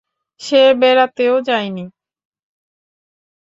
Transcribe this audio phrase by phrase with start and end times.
[0.41, 1.85] সে বেড়াতেও যায় নি।